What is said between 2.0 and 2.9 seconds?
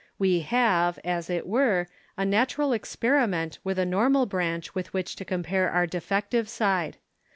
a natural